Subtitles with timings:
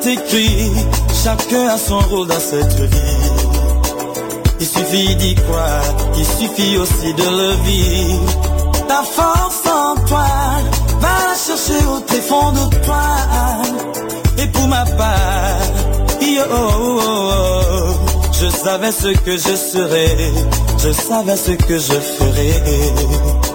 [0.00, 0.70] est écrit,
[1.24, 3.30] chacun a son rôle dans cette vie.
[4.60, 5.82] Il suffit d'y croire,
[6.16, 8.24] il suffit aussi de le vivre.
[8.88, 10.26] Ta force en toi,
[11.00, 13.02] va la chercher au tréfonds de toi.
[14.38, 15.60] Et pour ma part,
[16.20, 17.00] yo, oh,
[18.32, 20.16] je savais ce que je serais,
[20.78, 23.49] je savais ce que je ferais.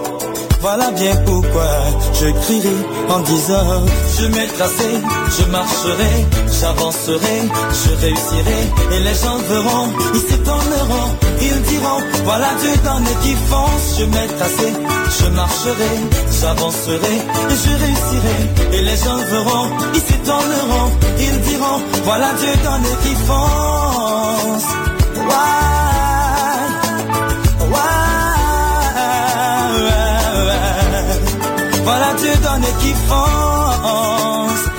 [0.68, 1.70] Voilà bien pourquoi
[2.12, 2.76] je crierai
[3.08, 3.84] en disant
[4.18, 4.90] Je m'ai tracé,
[5.38, 6.14] je marcherai,
[6.60, 7.38] j'avancerai,
[7.80, 8.60] je réussirai.
[8.94, 11.10] Et les gens verront, ils s'étonneront,
[11.40, 14.72] ils diront Voilà Dieu dans les fonce Je m'ai tracé,
[15.20, 15.92] je marcherai,
[16.40, 17.16] j'avancerai
[17.52, 18.38] et je réussirai.
[18.72, 20.90] Et les gens verront, ils s'étonneront,
[21.26, 24.66] ils diront Voilà Dieu dans les fonce
[32.18, 34.75] Dieu donne qui fonce.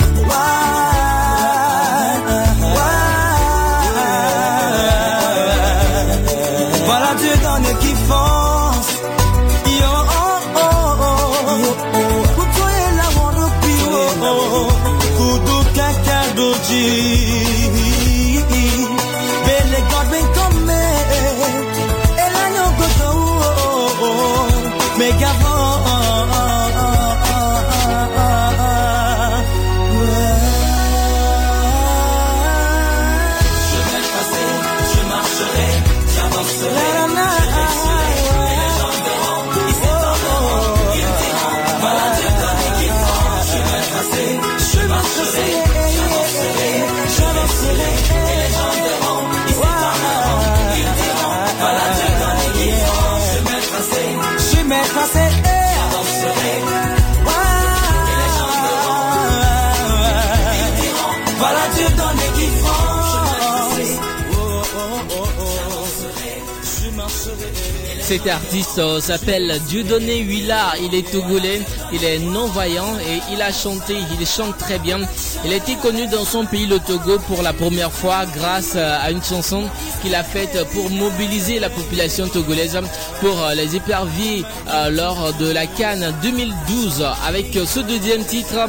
[68.07, 71.61] Cet artiste s'appelle Dieudonné Huila, il est togolais,
[71.93, 74.99] il est non-voyant et il a chanté, il chante très bien.
[75.45, 78.97] Il a été connu dans son pays, le Togo, pour la première fois grâce euh,
[79.01, 79.63] à une chanson
[80.01, 82.79] qu'il a faite pour mobiliser la population togolaise
[83.21, 87.05] pour euh, les éperviers euh, lors de la Cannes 2012.
[87.25, 88.67] Avec ce deuxième titre,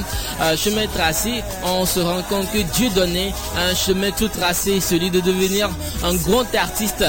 [0.57, 5.21] Chemin tracé, on se rend compte que Dieudonné a un chemin tout tracé, celui de
[5.21, 5.69] devenir
[6.05, 7.05] un grand artiste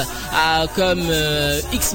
[0.74, 1.12] comme
[1.72, 1.94] X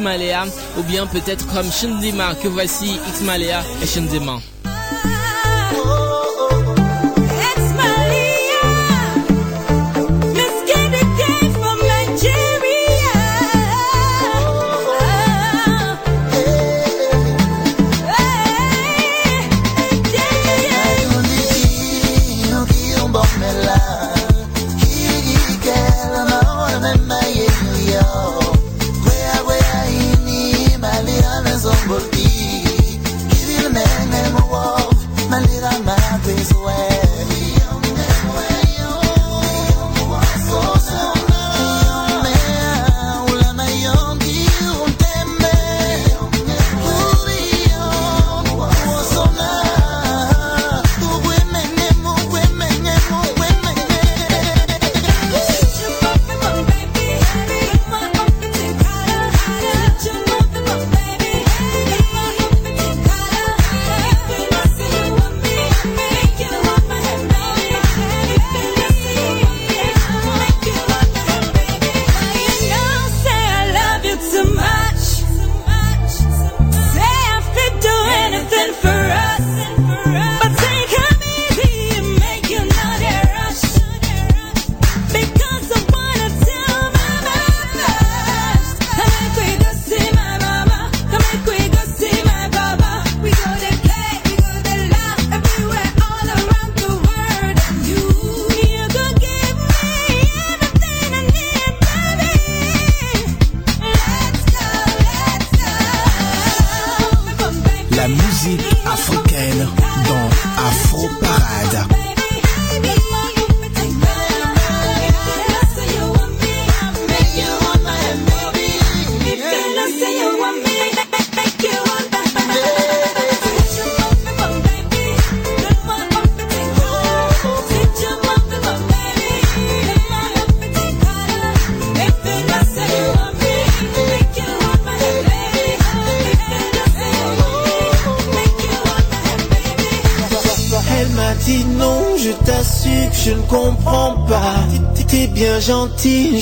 [0.78, 4.42] ou bien peut-être comme Shendima que voici X Malea et 子吗？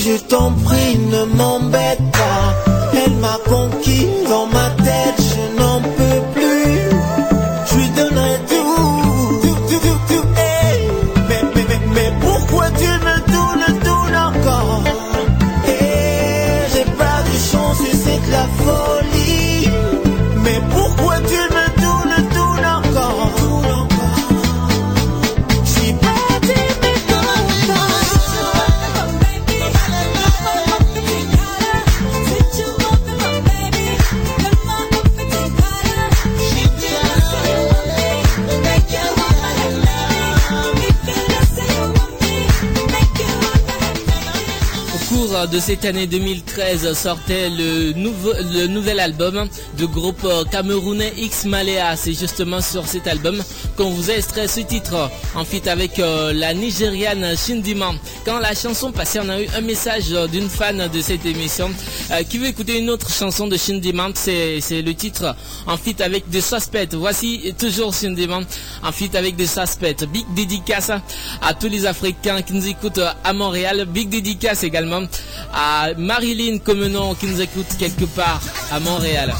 [0.04, 0.73] Je t'en prie,
[45.50, 49.46] De cette année 2013 sortait le, nouveau, le nouvel album
[49.76, 51.96] du groupe camerounais X Malea.
[51.96, 53.42] C'est justement sur cet album
[53.76, 57.96] qu'on vous a extrait ce titre en feat avec euh, la Nigériane Shindiman.
[58.24, 61.70] Quand la chanson passait, on a eu un message d'une fan de cette émission
[62.12, 64.12] euh, qui veut écouter une autre chanson de Shindiman.
[64.14, 65.34] C'est le titre
[65.66, 66.94] en feat avec des suspects.
[66.94, 68.44] Voici toujours Shindiman
[68.82, 70.04] en feat avec des suspects.
[70.10, 70.90] Big dédicace
[71.42, 73.86] à tous les Africains qui nous écoutent à Montréal.
[73.86, 75.02] Big dédicace également
[75.52, 78.40] à Marilyn Comenon qui nous écoute quelque part
[78.70, 79.32] à Montréal.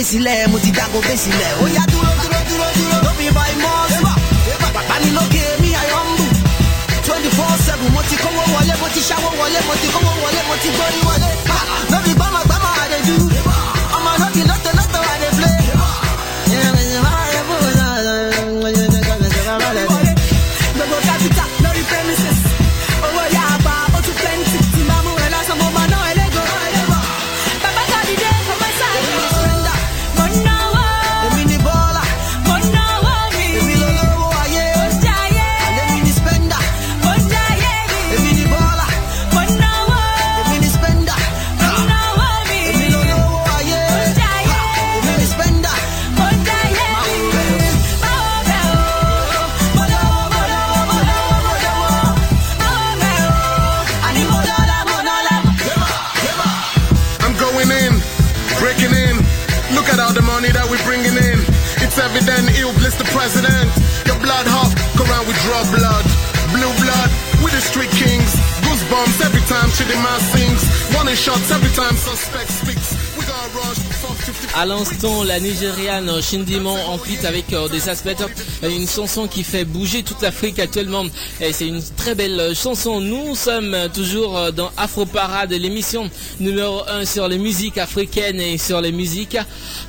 [0.00, 1.52] Bẹ́ sílẹ̀, mo ti dáko sílẹ̀.
[1.62, 2.96] Ó yá dúró dúró dúró dúró.
[3.04, 4.00] Ló fi ba ìmọ̀ọ́sì.
[4.74, 6.24] Bàbá mi lókè mi àyọ̀ ń bù.
[7.06, 10.40] Twenty four seven mo ti kówó wọlé, mo ti ṣáwó wọlé, mo ti kówó wọlé,
[10.48, 11.28] mo ti gbórí wọlé.
[11.50, 11.58] Ha,
[11.92, 11.98] No
[62.90, 63.70] evident he'll bless the president.
[64.06, 66.04] Your blood hot, go around with draw blood.
[66.50, 67.10] Blue blood,
[67.42, 68.34] with the street kings.
[68.66, 70.62] Goosebumps every time Chidima sings.
[70.94, 72.94] Warning shots every time suspect speaks.
[73.16, 74.56] We got rush, 450.
[74.56, 78.20] À l'instant, la Nigériane Shindimon en feat avec euh, des aspects,
[78.62, 81.04] euh, une chanson qui fait bouger toute l'Afrique actuellement.
[81.40, 83.00] Et c'est une très belle euh, chanson.
[83.00, 88.40] Nous sommes euh, toujours euh, dans Afro Parade, l'émission numéro 1 sur les musiques africaines
[88.40, 89.36] et sur les musiques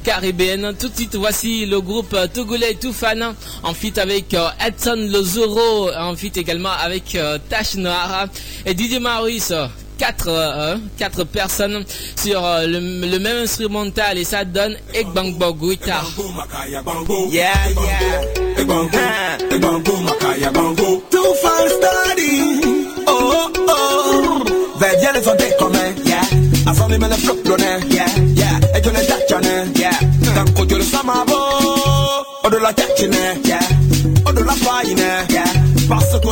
[0.03, 0.74] caribéennes.
[0.79, 5.89] Tout de suite, voici le groupe euh, togolais Toufana en feat avec euh, Edson Lozoro,
[5.98, 8.25] en feat également avec euh, Tash Noara
[8.65, 9.53] et Didier Maurice
[9.98, 16.03] quatre, euh, quatre personnes sur euh, le, le même instrumental et ça donne Ekbangbo guitar.
[17.31, 18.22] Yeah, yeah.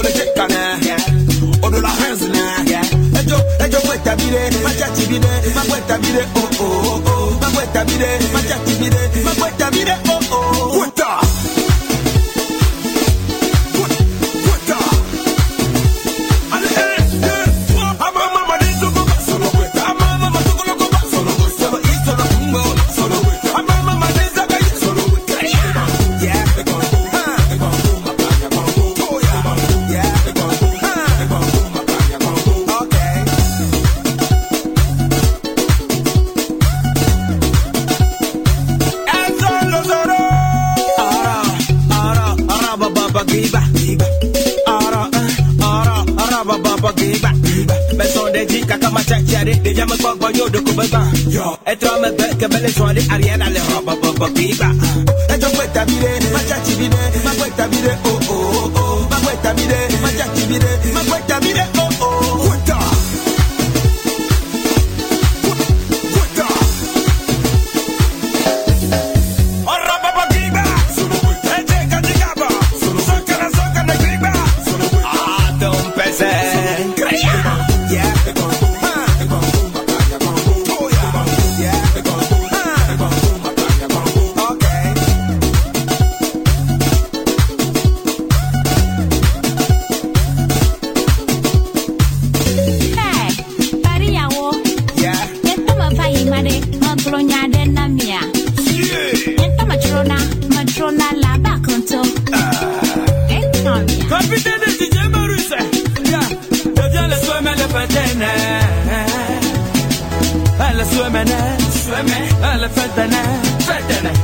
[0.02, 0.82] Parce que le jekane.
[0.82, 0.98] Yeah.
[1.62, 2.34] O de la renzine.
[2.68, 2.82] Yeah.
[2.82, 4.50] Et je, et je veux t'habiller.
[4.64, 5.26] Ma tchati bide.
[5.56, 6.26] Ma boîte t'habiller.
[6.36, 7.34] Oh, oh, oh, oh.
[7.42, 8.20] Ma boîte t'habiller.
[8.34, 8.96] Ma tchati bide.
[9.26, 9.96] Ma boîte t'habiller.
[10.08, 10.19] Oh,
[54.40, 54.68] bigba.
[55.34, 58.09] Ẹjọ́ pẹ̀tàbí rẹ̀, má ṣàtìbí rẹ̀, má pẹ̀tàbí rẹ̀ o.
[110.92, 113.24] Sömene, söme, hele fedene,
[113.68, 114.19] fedene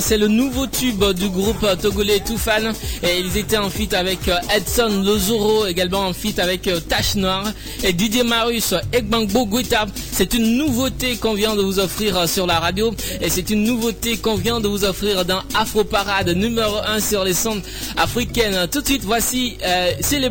[0.00, 2.72] C'est le nouveau tube du groupe togolais Toufan.
[3.02, 7.14] Et ils étaient en feat avec euh, Edson Lozoro, également en feat avec euh, Tache
[7.14, 7.50] Noire.
[7.82, 9.86] Et Didier Marus, Egbangbo Guita.
[10.12, 12.94] C'est une nouveauté qu'on vient de vous offrir euh, sur la radio.
[13.20, 17.24] Et c'est une nouveauté qu'on vient de vous offrir dans Afro Parade numéro 1 sur
[17.24, 17.62] les sondes
[17.96, 18.68] africaines.
[18.70, 20.30] Tout de suite, voici euh, C'est les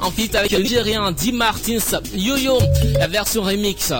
[0.00, 1.78] en feat avec le Nigérien Di Martins
[2.14, 2.58] Yo-Yo,
[2.98, 3.92] la version remix.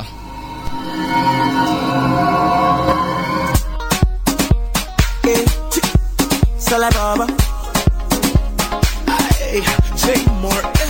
[6.72, 7.26] till I baba.
[9.36, 9.60] Hey,
[9.98, 10.81] take more.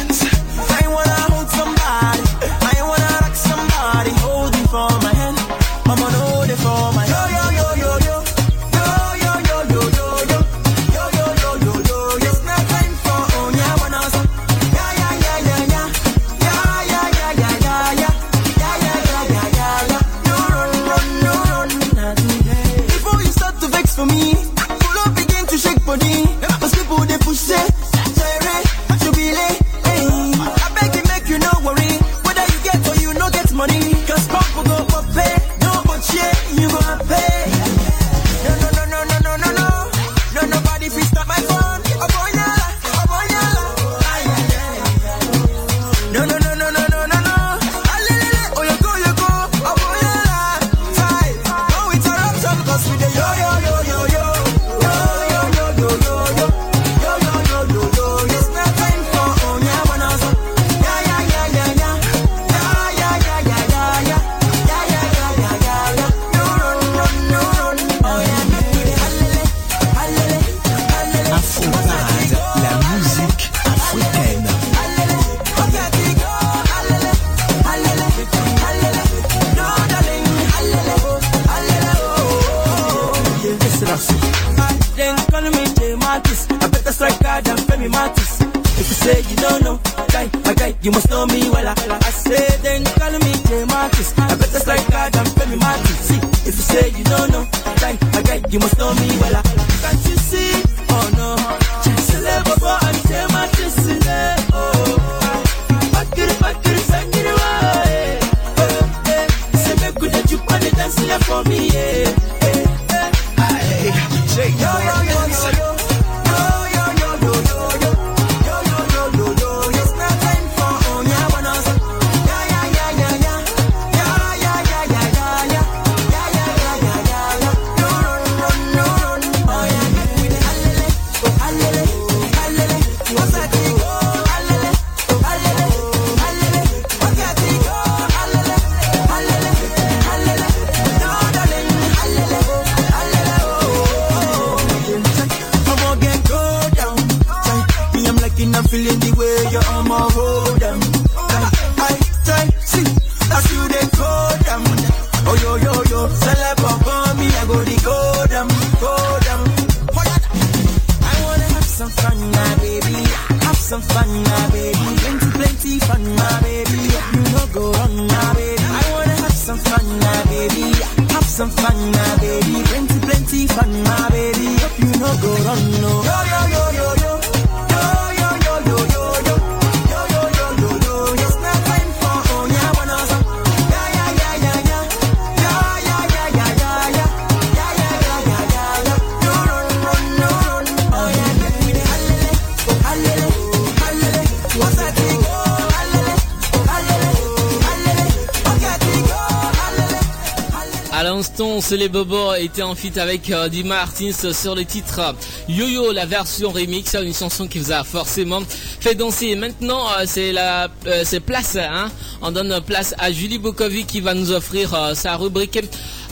[201.71, 205.13] Les Bobos étaient en feat avec euh, Di Martins sur le titre euh,
[205.49, 208.43] Yo-Yo, la version remix, une chanson qui vous a forcément
[208.81, 209.37] fait danser.
[209.37, 210.69] Maintenant, euh, c'est la,
[211.05, 211.91] c'est place, hein.
[212.21, 215.61] On donne place à Julie Bokovic qui va nous offrir sa rubrique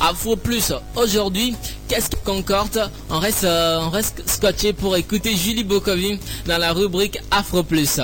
[0.01, 0.73] Afro Plus.
[0.97, 1.55] Aujourd'hui,
[1.89, 2.91] qu'est-ce qui concorde?
[3.11, 8.01] On reste, on reste scotché pour écouter Julie Bokovic dans la rubrique Afro Plus.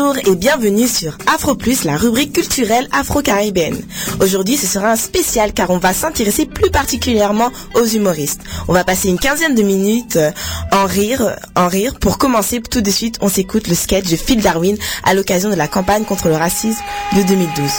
[0.00, 3.78] Bonjour et bienvenue sur Afro Plus, la rubrique culturelle afro-caribéenne.
[4.20, 8.40] Aujourd'hui, ce sera un spécial car on va s'intéresser plus particulièrement aux humoristes.
[8.68, 10.30] On va passer une quinzaine de minutes euh,
[10.72, 11.98] en rire, en rire.
[12.00, 15.54] Pour commencer, tout de suite, on s'écoute le sketch de Phil Darwin à l'occasion de
[15.54, 16.80] la campagne contre le racisme
[17.14, 17.70] de 2012.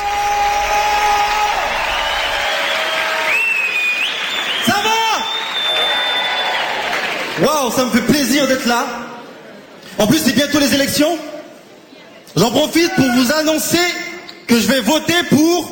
[4.67, 4.89] Ça va?
[7.47, 8.85] Waouh, ça me fait plaisir d'être là.
[9.97, 11.17] En plus, c'est bientôt les élections.
[12.35, 13.79] J'en profite pour vous annoncer
[14.47, 15.71] que je vais voter pour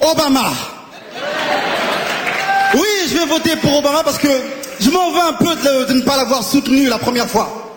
[0.00, 0.50] Obama.
[2.74, 4.28] Oui, je vais voter pour Obama parce que
[4.80, 7.76] je m'en veux un peu de, ne pas l'avoir soutenu la première fois.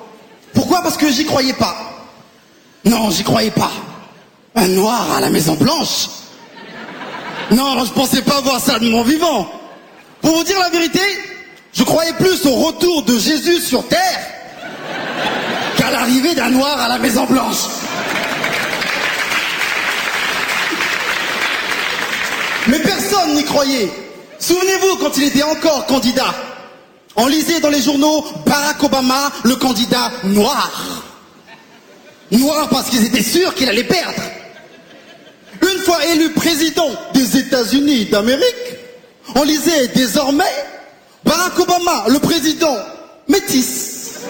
[0.54, 0.82] Pourquoi?
[0.82, 1.76] Parce que j'y croyais pas.
[2.86, 3.72] Non, j'y croyais pas.
[4.56, 6.10] Un noir à la Maison Blanche
[7.52, 9.50] Non, je pensais pas voir ça de mon vivant.
[10.22, 11.02] Pour vous dire la vérité,
[11.74, 14.41] je croyais plus au retour de Jésus sur terre
[15.78, 17.66] qu'à l'arrivée d'un noir à la Maison Blanche.
[22.68, 23.92] Mais personne n'y croyait.
[24.40, 26.34] Souvenez-vous quand il était encore candidat.
[27.16, 31.04] On lisait dans les journaux Barack Obama, le candidat noir.
[32.32, 34.22] Noir parce qu'ils étaient sûrs qu'il allait perdre.
[35.62, 38.78] Une fois élu président des États-Unis d'Amérique,
[39.36, 40.44] on lisait désormais
[41.24, 42.76] Barack Obama, le président
[43.28, 44.22] métis.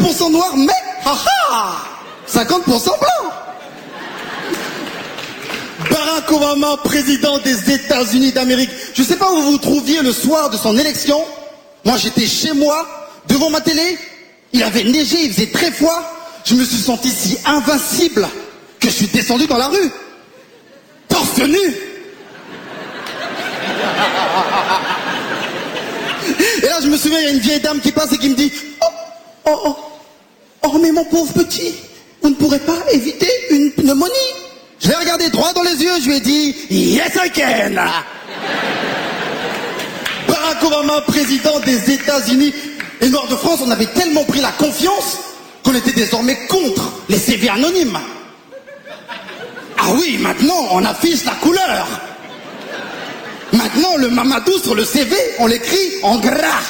[0.00, 0.72] 50% noir, mais
[1.04, 1.76] haha,
[2.28, 3.32] 50% blanc.
[5.90, 8.70] Barack Obama, président des États-Unis d'Amérique.
[8.94, 11.24] Je ne sais pas où vous vous trouviez le soir de son élection.
[11.84, 12.86] Moi, j'étais chez moi,
[13.28, 13.98] devant ma télé.
[14.52, 16.02] Il avait neigé, il faisait très froid.
[16.44, 18.28] Je me suis senti si invincible
[18.80, 19.90] que je suis descendu dans la rue.
[21.08, 21.76] Torse nu.
[26.62, 28.28] Et là, je me souviens, il y a une vieille dame qui passe et qui
[28.28, 28.86] me dit Oh,
[29.46, 29.76] oh, oh,
[30.76, 31.74] mais mon pauvre petit,
[32.22, 34.12] vous ne pourrez pas éviter une pneumonie.
[34.80, 37.74] Je l'ai regardé droit dans les yeux, je lui ai dit Yes, I can.
[40.28, 42.52] Barack Obama, président des États-Unis
[43.00, 45.18] et Nord de France, on avait tellement pris la confiance
[45.64, 47.98] qu'on était désormais contre les CV anonymes.
[49.78, 51.86] Ah oui, maintenant, on affiche la couleur.
[53.52, 56.62] Maintenant, le Mamadou sur le CV, on l'écrit en gras.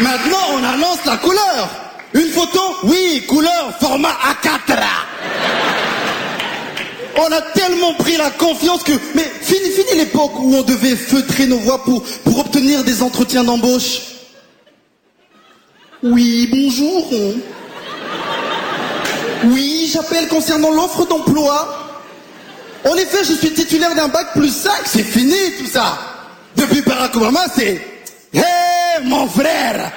[0.00, 1.68] Maintenant, on annonce la couleur.
[2.14, 4.78] Une photo, oui, couleur, format A4.
[7.16, 8.92] On a tellement pris la confiance que...
[9.14, 13.42] Mais fini, fini l'époque où on devait feutrer nos voix pour, pour obtenir des entretiens
[13.42, 14.02] d'embauche.
[16.02, 17.12] Oui, bonjour.
[19.46, 21.88] Oui, j'appelle concernant l'offre d'emploi.
[22.88, 25.98] En effet, je suis titulaire d'un bac plus 5, c'est fini tout ça.
[26.56, 27.12] Depuis Barack
[27.56, 27.80] c'est
[28.32, 28.67] Hé
[29.04, 29.90] mon frère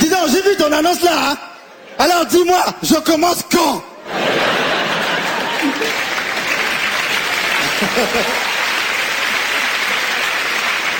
[0.00, 1.30] Dis donc, j'ai vu ton annonce là.
[1.32, 1.36] hein.
[1.98, 3.82] Alors dis-moi, je commence quand?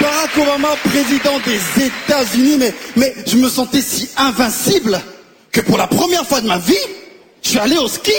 [0.00, 5.00] Barack Obama, président des États-Unis, mais, mais je me sentais si invincible
[5.50, 6.74] que pour la première fois de ma vie,
[7.42, 8.12] je suis allé au ski.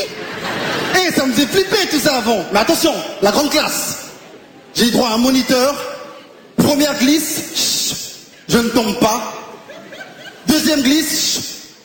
[0.95, 2.43] Et ça me faisait flipper tout ça avant.
[2.51, 3.99] Mais attention, la grande classe.
[4.75, 5.75] J'ai droit à un moniteur.
[6.69, 9.33] Première glisse, je ne tombe pas.
[10.45, 11.39] Deuxième glisse,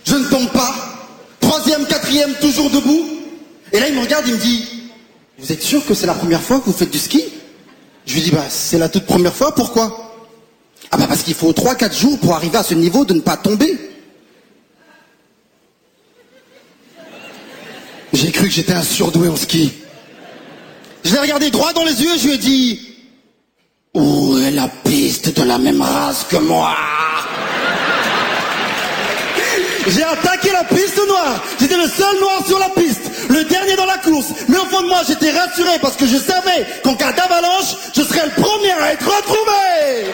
[0.05, 0.75] je ne tombe pas.
[1.41, 3.03] Troisième, quatrième, toujours debout.
[3.73, 4.91] Et là, il me regarde, il me dit,
[5.39, 7.25] Vous êtes sûr que c'est la première fois que vous faites du ski?
[8.05, 10.15] Je lui dis Bah, c'est la toute première fois, pourquoi?
[10.91, 13.39] Ah, bah, parce qu'il faut 3-4 jours pour arriver à ce niveau de ne pas
[13.39, 13.79] tomber.
[18.13, 19.73] J'ai cru que j'étais un surdoué en ski.
[21.05, 22.94] Je l'ai regardé droit dans les yeux je lui ai dit
[23.95, 26.75] Où est la piste de la même race que moi?
[29.87, 31.41] J'ai attaqué la piste noire.
[31.61, 34.33] J'étais le seul noir sur la piste, le dernier dans la course.
[34.49, 38.03] Mais au fond de moi, j'étais rassuré parce que je savais qu'en cas d'avalanche, je
[38.03, 40.11] serais le premier à être retrouvé.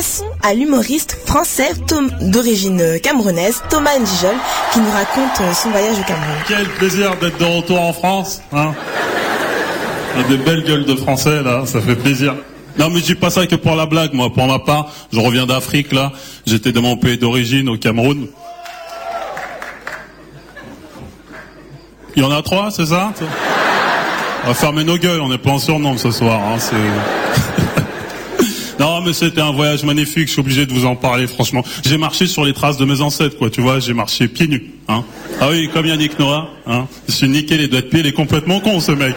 [0.00, 1.72] Passons à l'humoriste français
[2.22, 4.34] d'origine camerounaise, Thomas Ndijol,
[4.72, 6.36] qui nous raconte euh, son voyage au Cameroun.
[6.48, 8.40] Quel plaisir d'être de retour en France.
[8.50, 8.72] Hein
[10.16, 12.34] On a des belles gueules de français là, ça fait plaisir.
[12.78, 14.32] Non mais je dis pas ça que pour la blague, moi.
[14.32, 16.12] Pour ma part, je reviens d'Afrique là.
[16.46, 18.26] J'étais de mon pays d'origine au Cameroun.
[22.16, 23.12] Il y en a trois, c'est ça?
[24.44, 26.40] On va fermer nos gueules, on n'est pas en surnombre ce soir.
[26.40, 26.56] Hein.
[28.80, 30.26] Non, mais c'était un voyage magnifique.
[30.28, 31.62] Je suis obligé de vous en parler, franchement.
[31.84, 33.50] J'ai marché sur les traces de mes ancêtres, quoi.
[33.50, 34.72] Tu vois, j'ai marché pieds nus.
[34.88, 35.04] Hein.
[35.38, 36.48] Ah oui, comme Yannick Noah.
[36.66, 36.86] Hein.
[37.06, 38.00] Je suis niqué les doigts de pied.
[38.00, 39.16] Il est complètement con, ce mec.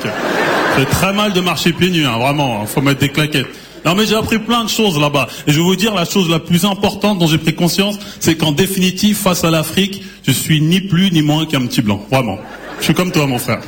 [0.77, 2.61] C'est très mal de marcher pieds nus, hein, vraiment.
[2.61, 2.65] hein.
[2.65, 3.47] Faut mettre des claquettes.
[3.85, 5.27] Non, mais j'ai appris plein de choses là-bas.
[5.47, 8.35] Et je vais vous dire, la chose la plus importante dont j'ai pris conscience, c'est
[8.35, 12.05] qu'en définitive, face à l'Afrique, je suis ni plus ni moins qu'un petit blanc.
[12.11, 12.37] Vraiment.
[12.79, 13.61] Je suis comme toi, mon frère.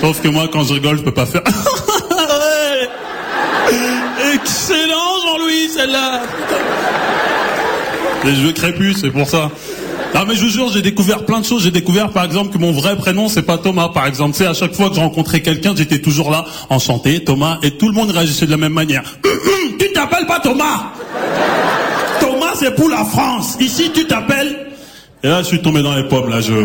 [0.00, 1.42] Sauf que moi, quand je rigole, je peux pas faire.
[4.34, 5.13] Excellent,
[5.68, 6.22] Celle-là.
[8.24, 9.50] Les jeux crépus, c'est pour ça.
[10.14, 11.64] Non mais je vous jure, j'ai découvert plein de choses.
[11.64, 14.34] J'ai découvert par exemple que mon vrai prénom c'est pas Thomas par exemple.
[14.34, 17.88] Sais, à chaque fois que je rencontrais quelqu'un, j'étais toujours là, enchanté, Thomas, et tout
[17.88, 19.02] le monde réagissait de la même manière.
[19.78, 20.92] tu t'appelles pas Thomas
[22.20, 23.56] Thomas c'est pour la France.
[23.58, 24.68] Ici tu t'appelles.
[25.24, 26.40] Et là je suis tombé dans les pommes là.
[26.40, 26.64] Je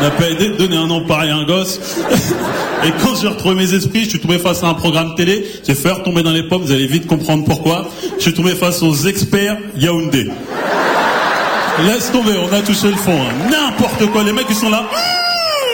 [0.00, 1.80] n'a pas aidé de donner un nom pareil à un gosse.
[2.84, 5.74] Et quand j'ai retrouvé mes esprits, je suis tombé face à un programme télé, j'ai
[5.74, 7.86] fait retomber dans les pommes, vous allez vite comprendre pourquoi.
[8.16, 10.30] Je suis tombé face aux experts Yaoundé.
[11.86, 13.12] Laisse tomber, on a touché le fond.
[13.12, 13.48] hein.
[13.50, 14.84] N'importe quoi, les mecs ils sont là.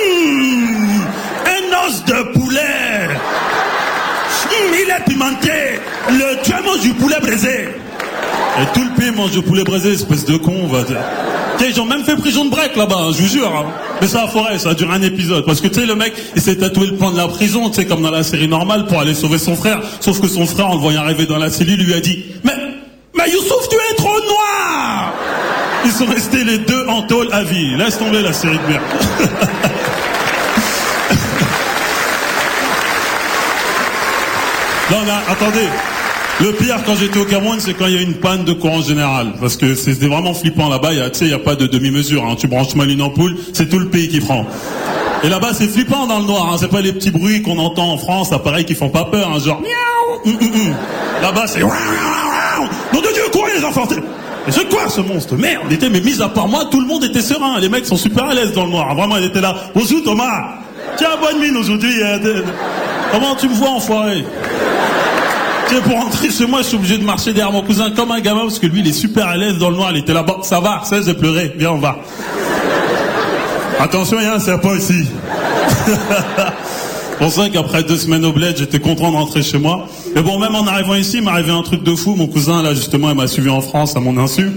[0.04, 1.00] Mmh,
[1.46, 3.08] un os de poulet.
[4.44, 5.80] Mmh, il est pimenté.
[6.10, 7.68] Le tu mange du poulet braisé.
[8.60, 11.00] Et tout le pays mange du poulet braisé, espèce de con, on va dire.
[11.58, 13.48] Tu sais, Ils ont même fait prison de break là-bas, je vous jure.
[13.54, 13.66] hein.
[14.00, 15.44] Mais ça a forêt, ça a duré un épisode.
[15.46, 17.76] Parce que tu sais, le mec, il s'est tatoué le plan de la prison, tu
[17.76, 19.80] sais, comme dans la série normale, pour aller sauver son frère.
[20.00, 22.52] Sauf que son frère, en le voyant arriver dans la cellule, lui a dit Mais,
[23.16, 25.12] mais Youssouf, tu es trop noir
[25.84, 27.74] Ils sont restés les deux en tôle à vie.
[27.76, 28.82] Laisse tomber la série de merde.
[34.90, 35.68] Non, mais attendez.
[36.40, 38.82] Le pire quand j'étais au Cameroun, c'est quand il y a une panne de courant
[38.82, 39.32] général.
[39.40, 40.90] Parce que c'était vraiment flippant là-bas.
[40.90, 42.24] Tu sais, il n'y a pas de demi-mesure.
[42.26, 42.36] hein.
[42.38, 44.44] Tu branches mal une ampoule, c'est tout le pays qui prend.
[45.24, 46.50] Et là-bas, c'est flippant dans le noir.
[46.52, 46.56] Hein.
[46.60, 49.30] C'est pas les petits bruits qu'on entend en France, appareils qui font pas peur.
[49.34, 49.38] Hein.
[49.38, 50.74] Genre, miaou, hum, hum, hum.
[51.22, 51.60] Là-bas, c'est...
[51.60, 53.88] Nom de Dieu, courez les enfants
[54.46, 55.36] Mais c'est quoi ce monstre?
[55.36, 57.58] Merde, était, mais mis à part moi, tout le monde était serein.
[57.60, 58.94] Les mecs sont super à l'aise dans le noir.
[58.94, 59.54] Vraiment, ils étaient là.
[59.74, 60.58] Bonjour Thomas.
[60.98, 61.94] Tiens, bonne mine aujourd'hui.
[63.10, 64.24] Comment tu me vois, enfoiré?
[65.68, 68.20] Tu pour rentrer chez moi, je suis obligé de marcher derrière mon cousin comme un
[68.20, 69.90] gamin parce que lui, il est super à l'aise dans le noir.
[69.92, 70.38] Il était là-bas.
[70.42, 71.52] Ça va, ça, j'ai pleuré.
[71.56, 71.98] Viens, on va.
[73.80, 75.06] Attention, il y a un serpent ici.
[77.18, 79.88] Pour ça qu'après deux semaines au bled, j'étais content de rentrer chez moi.
[80.14, 82.14] Mais bon, même en arrivant ici, il m'est arrivé un truc de fou.
[82.14, 84.50] Mon cousin, là, justement, il m'a suivi en France à mon insu.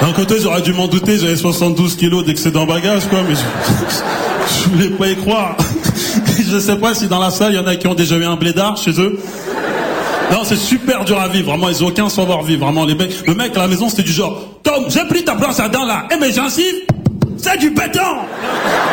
[0.00, 3.40] D'un côté, j'aurais dû m'en douter, j'avais 72 kilos d'excédent bagage, quoi, mais je,
[4.64, 5.56] je voulais pas y croire.
[6.50, 8.24] je sais pas si dans la salle, il y en a qui ont déjà eu
[8.24, 9.18] un blédard chez eux.
[10.30, 13.26] Non, c'est super dur à vivre, vraiment, ils ont aucun savoir-vivre, vraiment, les mecs.
[13.26, 15.86] Le mec à la maison, c'était du genre, Tom, j'ai pris ta planche à dents
[15.86, 16.74] là, eh mais gencive,
[17.38, 18.00] c'est du béton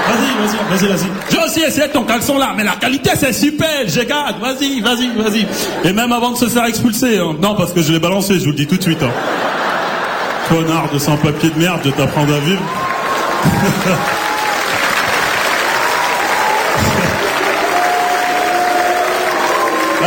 [0.07, 1.07] Vas-y, vas-y, vas-y, vas-y.
[1.31, 5.47] J'ai aussi essayé ton caleçon là, mais la qualité c'est super, j'ai vas-y, vas-y, vas-y.
[5.83, 7.35] Et même avant de se faire expulser, hein.
[7.41, 9.03] non, parce que je l'ai balancé, je vous le dis tout de suite.
[9.03, 9.11] Hein.
[10.47, 12.61] Connard de sans-papier de merde, je vais t'apprendre à vivre.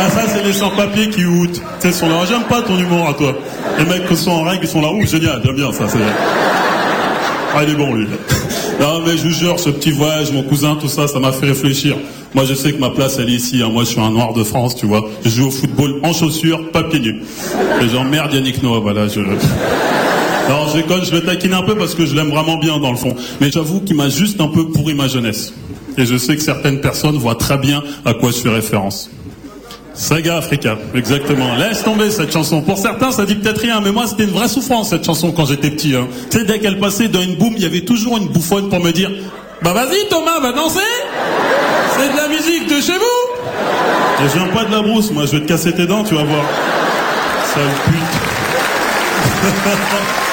[0.01, 1.61] Ah ça c'est les sans-papiers qui outent.
[1.79, 2.25] Sais, sont là.
[2.27, 3.33] J'aime pas ton humour à toi.
[3.77, 4.91] Les mecs qui sont en règle, ils sont là.
[4.91, 5.87] Ouh, génial, j'aime bien ça.
[5.89, 5.97] C'est...
[7.55, 8.07] Ah, il est bon lui.
[8.79, 11.47] Non mais je vous jure, ce petit voyage, mon cousin, tout ça, ça m'a fait
[11.47, 11.97] réfléchir.
[12.33, 13.61] Moi je sais que ma place elle est ici.
[13.61, 13.67] hein.
[13.69, 15.03] Moi je suis un noir de France, tu vois.
[15.25, 17.21] Je joue au football en chaussures, pas pieds nus.
[17.81, 19.09] Et j'emmerde Yannick Noah, voilà.
[19.09, 19.19] Je...
[20.49, 22.91] Non, je déconne, je le taquine un peu parce que je l'aime vraiment bien dans
[22.91, 23.13] le fond.
[23.41, 25.53] Mais j'avoue qu'il m'a juste un peu pourri ma jeunesse.
[25.97, 29.09] Et je sais que certaines personnes voient très bien à quoi je fais référence.
[29.93, 31.55] Saga Africa, exactement.
[31.55, 32.61] Laisse tomber cette chanson.
[32.61, 35.45] Pour certains, ça dit peut-être rien, mais moi, c'était une vraie souffrance, cette chanson, quand
[35.45, 35.95] j'étais petit.
[35.95, 36.07] Hein.
[36.31, 38.79] Tu sais, dès qu'elle passait dans une boum, il y avait toujours une bouffonne pour
[38.79, 39.11] me dire
[39.61, 40.79] Bah vas-y, Thomas, va danser
[41.97, 43.29] C'est de la musique de chez vous
[44.21, 46.23] je viens pas de la brousse, moi, je vais te casser tes dents, tu vas
[46.23, 46.43] voir.
[47.53, 47.95] Sale pute.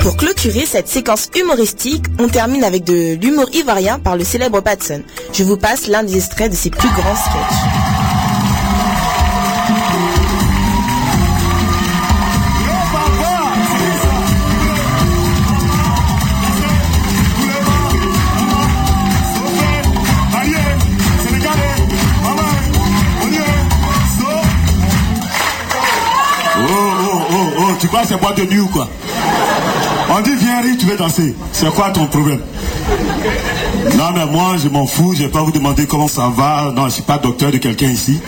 [0.00, 5.02] Pour clôturer cette séquence humoristique, on termine avec de l'humour ivoirien par le célèbre Patson.
[5.32, 7.90] Je vous passe l'un des extraits de ses plus grands sketchs.
[26.62, 28.88] Oh, oh, oh, tu que c'est boîte de nuit ou quoi?
[30.20, 31.34] On dit viens rire, tu veux danser.
[31.50, 32.42] C'est quoi ton problème?
[33.96, 36.70] Non mais moi je m'en fous, je vais pas vous demander comment ça va.
[36.76, 38.20] Non, je suis pas docteur de quelqu'un ici.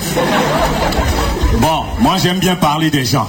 [1.59, 3.29] Bon, moi j'aime bien parler des gens.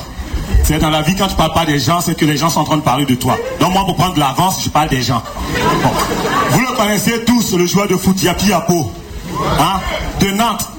[0.63, 2.61] C'est dans la vie quand tu parles pas des gens, c'est que les gens sont
[2.61, 3.35] en train de parler de toi.
[3.59, 5.21] Donc moi pour prendre de l'avance, je parle des gens.
[6.51, 8.93] Vous le connaissez tous, le joueur de foot Yapi Yapo.
[9.59, 9.81] Hein?
[10.21, 10.69] De Nantes.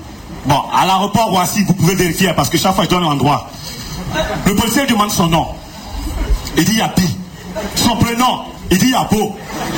[0.46, 3.50] Bon, à l'aéroport Roissy, vous pouvez vérifier parce que chaque fois je donne l'endroit.
[4.46, 5.48] Le policier demande son nom.
[6.56, 7.18] Il dit Yapi.
[7.76, 9.36] Son prénom, il dit Yapo.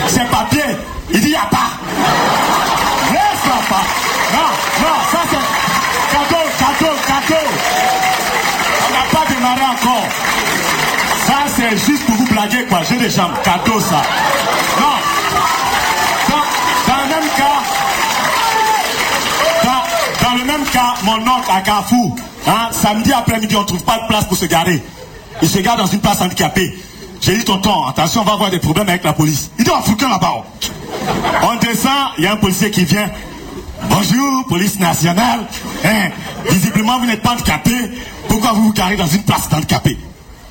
[0.08, 0.76] Ses papiers,
[1.10, 1.58] il dit Yapa.
[3.12, 3.82] Laisse Yapa.
[4.32, 4.48] Non,
[4.80, 7.46] non, ça c'est cadeau, cadeau, cadeau.
[8.86, 10.08] On n'a pas démarré encore.
[11.26, 12.80] Ça c'est juste pour vous blaguer quoi.
[12.88, 13.32] J'ai des jambes.
[13.42, 14.02] Cadeau ça.
[14.80, 14.96] Non.
[16.88, 17.62] Dans, le même cas,
[19.64, 23.84] dans, dans le même cas, mon oncle à Carrefour, hein, samedi après-midi, on ne trouve
[23.84, 24.82] pas de place pour se garer.
[25.42, 26.74] Il se gare dans une place handicapée.
[27.26, 29.50] J'ai dit, tonton, attention, on va avoir des problèmes avec la police.
[29.58, 30.32] Il dit, fout là-bas.
[30.36, 30.44] oh.
[31.42, 33.10] On descend, il y a un policier qui vient.
[33.90, 35.40] Bonjour, police nationale.
[35.84, 36.10] Hein,
[36.48, 37.72] visiblement, vous n'êtes pas handicapé.
[38.28, 39.98] Pourquoi vous vous garez dans une place handicapée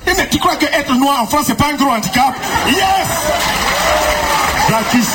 [0.05, 2.35] Eh, mais tu crois que être noir en France, c'est pas un gros handicap?
[2.67, 2.77] Yes
[4.67, 5.07] Jackie.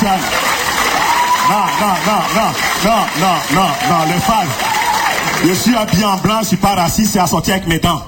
[1.47, 2.51] Non, non, non, non,
[2.85, 5.45] non, non, non, non, les fans.
[5.45, 8.01] Je suis habillé en blanc, je suis pas raciste, c'est assorti avec mes dents.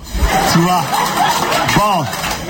[0.52, 0.82] Tu vois?
[1.76, 2.04] Bon.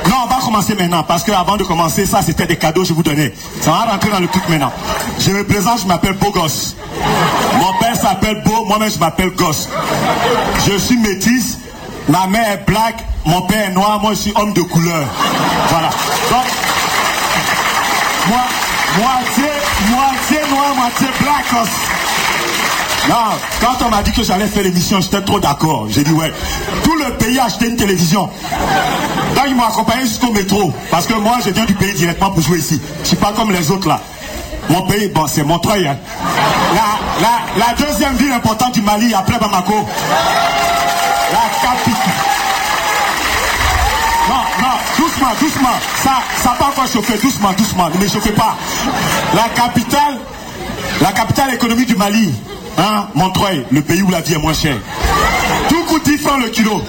[0.10, 2.88] Non, on va commencer maintenant, parce que avant de commencer, ça c'était des cadeaux que
[2.88, 3.34] je vous donnais.
[3.62, 4.72] Ça va rentrer dans le truc maintenant.
[5.20, 6.76] Je me présente, je m'appelle Beau Gosse.
[7.58, 9.70] Mon père s'appelle Beau, moi-même je m'appelle Gosse.
[10.68, 11.60] Je suis métisse,
[12.10, 15.08] ma mère est black, mon père est noir, moi je suis homme de couleur.
[15.70, 15.89] Voilà.
[16.30, 16.46] Donc,
[18.28, 18.42] moi,
[18.98, 19.52] moitié,
[19.89, 21.46] moitié noir, moitié black.
[21.52, 21.70] Gosse.
[23.10, 23.16] Non,
[23.60, 25.88] quand on m'a dit que j'allais faire l'émission, j'étais trop d'accord.
[25.89, 26.32] J'ai dit ouais.
[26.84, 28.30] Tout le pays a acheté une télévision.
[29.36, 30.74] Donc ils m'ont accompagné jusqu'au métro.
[30.91, 32.82] Parce que moi, je viens du pays directement pour jouer ici.
[33.04, 34.00] Je suis pas comme les autres là.
[34.69, 35.88] Mon pays, bon, c'est Montreuil.
[35.88, 35.98] hein.
[37.22, 39.86] La, la, deuxième ville importante du Mali après Bamako.
[41.32, 42.13] La capitale.
[44.30, 45.69] Non, non, doucement, doucement.
[46.02, 47.17] Ça, ça n'a pas encore chauffé.
[47.22, 47.89] Doucement, doucement.
[47.89, 48.56] Ne me chauffez pas.
[49.36, 50.17] La capitale,
[51.02, 52.34] la capitale économique du Mali.
[52.78, 54.78] Hein, Montreuil, le pays où la vie est moins chère.
[55.70, 56.82] Tout coûte 10 francs le kilo.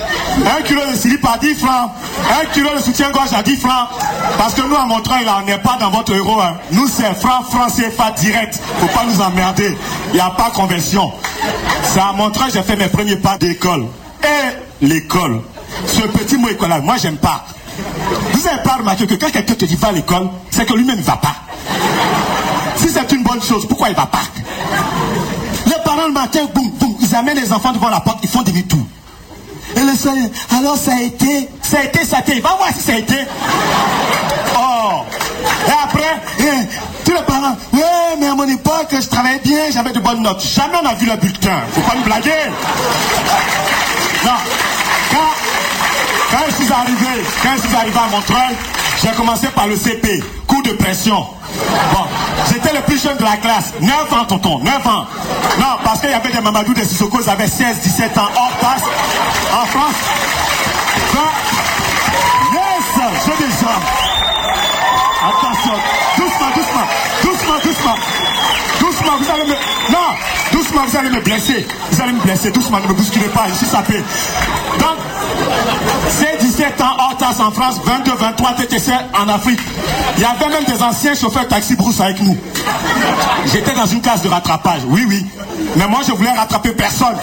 [0.58, 1.90] Un kilo de slip à 10 francs.
[2.42, 3.88] Un kilo de soutien-gorge à 10 francs.
[4.38, 6.40] Parce que nous, à Montreuil, là, on n'est pas dans votre euro.
[6.40, 6.54] hein.
[6.72, 8.60] Nous, c'est franc, franc, CFA direct.
[8.80, 9.76] Faut pas nous emmerder.
[10.08, 11.12] Il n'y a pas conversion.
[11.82, 13.86] C'est à Montreuil, j'ai fait mes premiers pas d'école.
[14.22, 15.42] Et l'école.
[15.86, 17.44] Ce petit mot école moi, j'aime pas.
[18.32, 20.98] Vous avez pas remarqué que quand quelqu'un te dit va à l'école, c'est que lui-même
[20.98, 21.34] ne va pas.
[22.76, 24.20] Si c'est une bonne chose, pourquoi il va pas?
[26.02, 28.84] Le matin, boum, boum, ils amènent les enfants devant la porte, ils font demi-tour.
[29.76, 32.68] Et le seul, alors ça a été, ça a été, ça a été, va voir
[32.76, 33.16] si ça a été.
[34.56, 35.02] Oh
[35.66, 39.92] Et après, eh, tous les parents, ouais, mais à mon époque, je travaillais bien, j'avais
[39.92, 40.42] de bonnes notes.
[40.42, 41.62] Jamais on a vu le bulletin.
[41.72, 42.30] Faut pas me blaguer.
[44.24, 44.30] Non.
[45.10, 48.56] Quand, quand je suis arrivé, quand je suis arrivé à Montreuil,
[49.02, 51.26] j'ai commencé par le CP, coup de pression.
[51.92, 52.04] Bon,
[52.50, 55.06] j'étais le plus jeune de la classe, 9 ans tonton, 9 ans.
[55.58, 58.52] Non, parce qu'il y avait des Mamadou, des Sissoko, ils avaient 16, 17 ans hors
[58.60, 58.82] passe.
[59.52, 59.96] En France,
[61.12, 61.20] ben,
[62.52, 63.84] yes, j'ai des jambes.
[65.26, 65.74] Attention,
[66.18, 66.86] doucement, doucement,
[67.22, 68.43] doucement, doucement.
[69.18, 69.54] Vous allez me...
[69.92, 70.10] Non,
[70.52, 71.66] doucement, vous allez me blesser.
[71.90, 74.02] Vous allez me blesser, doucement, ne me bousculez pas, je suis sapé.
[74.78, 74.98] Donc,
[76.08, 79.60] c'est 17 ans hors tasse en France, 22, 23 TTC en Afrique.
[80.16, 82.36] Il y avait même des anciens chauffeurs taxi brousse avec nous.
[83.52, 85.24] J'étais dans une classe de rattrapage, oui, oui.
[85.76, 87.16] Mais moi, je voulais rattraper personne.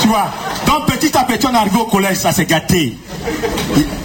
[0.00, 0.28] Tu vois.
[0.66, 2.96] Donc, petit à petit, on est arrivé au collège, ça s'est gâté.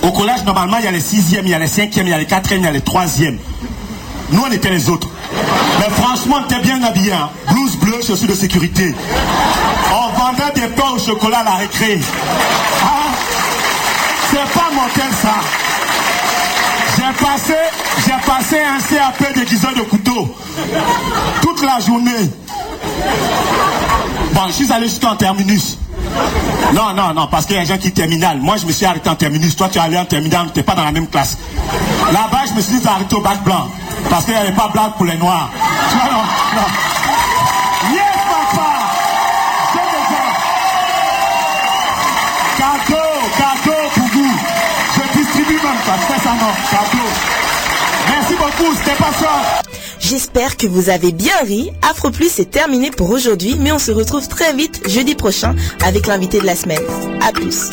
[0.01, 2.13] Au collège, normalement, il y a les sixièmes, il y a les cinquièmes, il y
[2.13, 3.39] a les quatrièmes, il y a les troisièmes.
[4.31, 5.09] Nous, on était les autres.
[5.79, 7.13] Mais franchement, t'es bien habillé.
[7.13, 7.29] Hein?
[7.51, 8.95] Blouse bleue, chaussures de sécurité.
[9.91, 11.99] On vendait des pains au chocolat à la récré.
[12.83, 13.11] Ah,
[14.29, 15.35] c'est pas mortel ça.
[16.95, 17.53] J'ai passé,
[18.05, 20.35] j'ai passé un CAP déguisé de couteau.
[21.41, 22.29] Toute la journée.
[24.33, 25.77] Bon, je suis allé jusqu'en terminus.
[26.73, 28.39] Non, non, non, parce qu'il y a des gens qui terminal.
[28.39, 29.55] Moi, je me suis arrêté en terminus.
[29.55, 31.37] Toi, tu es allé en terminal, tu n'es pas dans la même classe.
[32.11, 33.67] Là-bas, je me suis arrêté au bac blanc.
[34.09, 35.49] Parce qu'il n'y avait pas blanc pour les noirs.
[35.89, 36.23] Tu non,
[36.55, 36.67] non.
[37.93, 38.69] Yes, papa!
[39.73, 40.23] J'ai déjà.
[42.57, 44.33] Cadeau, cadeau pour vous.
[44.95, 45.93] Je distribue même ça.
[45.93, 46.53] Fais ça, non.
[46.71, 47.07] Cadeau.
[48.09, 49.63] Merci beaucoup, c'était pas ça.
[49.99, 51.71] J'espère que vous avez bien ri.
[51.89, 56.07] Afro Plus est terminé pour aujourd'hui, mais on se retrouve très vite jeudi prochain avec
[56.07, 56.83] l'invité de la semaine.
[57.21, 57.69] A plus.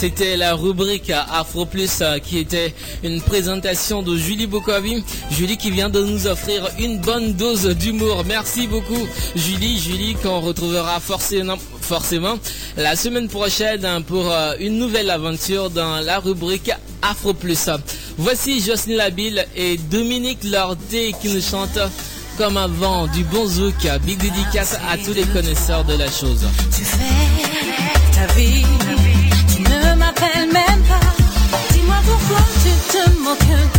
[0.00, 2.72] C'était la rubrique Afro Plus euh, qui était
[3.04, 5.04] une présentation de Julie Bokovi.
[5.30, 8.24] Julie qui vient de nous offrir une bonne dose d'humour.
[8.26, 9.78] Merci beaucoup Julie.
[9.78, 11.58] Julie qu'on retrouvera forcément,
[12.78, 16.70] la semaine prochaine hein, pour euh, une nouvelle aventure dans la rubrique
[17.02, 17.68] Afro Plus.
[18.16, 21.90] Voici Jocelyne Labille et Dominique Lorté qui nous chantent
[22.38, 23.86] comme avant du bon zouk.
[24.06, 26.46] Big dédicace à tous les connaisseurs de la chose.
[30.20, 31.00] M'appelles même pas.
[31.72, 33.69] Dis-moi pourquoi tu te moques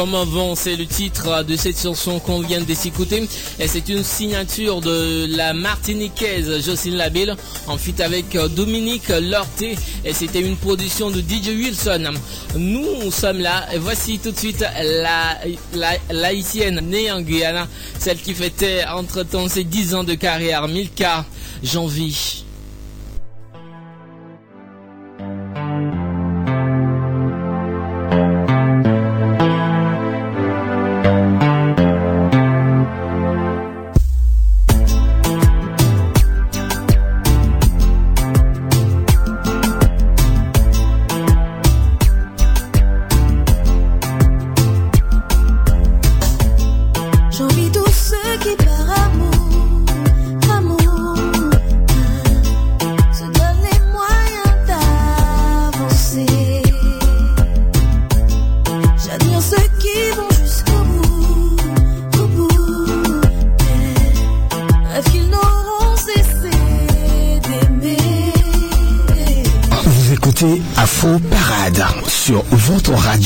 [0.00, 3.28] Comme avant, c'est le titre de cette chanson qu'on vient de s'écouter.
[3.58, 7.34] Et c'est une signature de la Martiniquaise Jocelyne Labille
[7.66, 9.76] en fit avec Dominique Lorté.
[10.06, 12.14] Et c'était une production de DJ Wilson.
[12.56, 13.66] Nous sommes là.
[13.74, 15.36] Et voici tout de suite la,
[15.74, 17.68] la, l'haïtienne née en Guyane.
[17.98, 20.66] Celle qui fêtait entre temps ses 10 ans de carrière.
[20.66, 21.26] Milka,
[21.62, 22.39] j'en vis.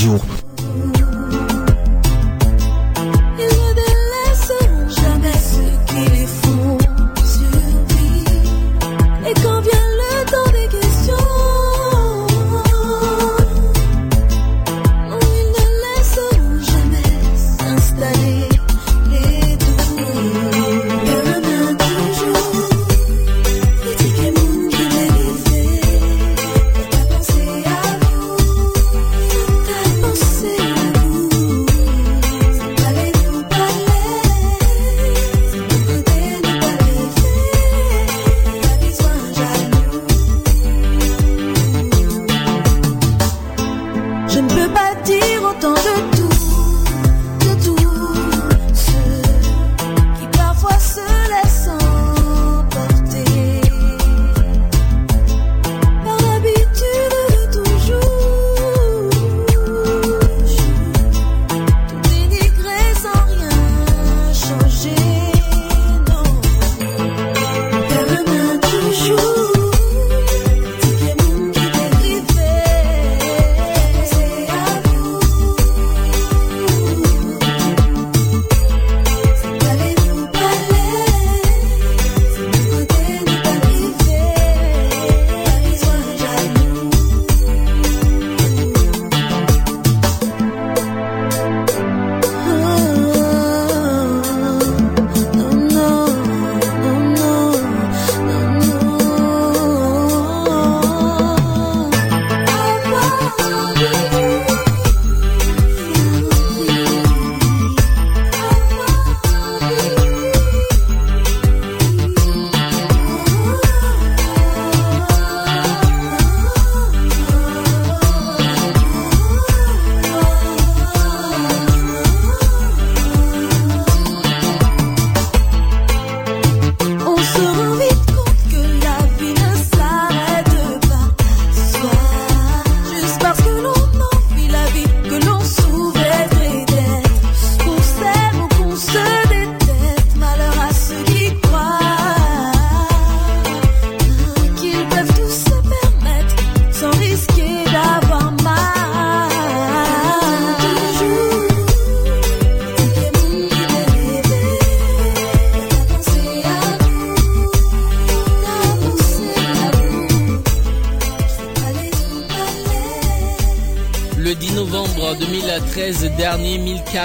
[0.08, 0.33] Votre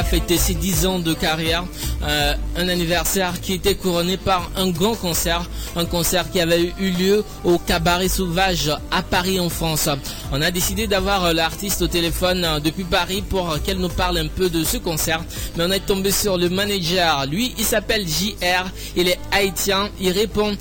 [0.09, 1.65] Fêtait ses 10 ans de carrière.
[2.01, 5.47] Euh, un anniversaire qui était couronné par un grand concert.
[5.75, 9.87] Un concert qui avait eu lieu au Cabaret Sauvage à Paris en France.
[10.31, 14.49] On a décidé d'avoir l'artiste au téléphone depuis Paris pour qu'elle nous parle un peu
[14.49, 15.23] de ce concert.
[15.55, 17.27] Mais on est tombé sur le manager.
[17.27, 18.65] Lui, il s'appelle JR.
[18.95, 19.89] Il est haïtien.
[19.99, 20.57] Il répond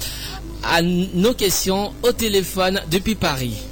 [0.62, 3.67] à nos questions au téléphone depuis Paris.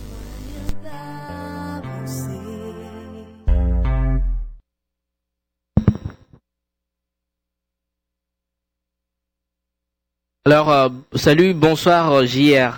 [10.47, 12.73] Alors, euh, salut, bonsoir euh, JR.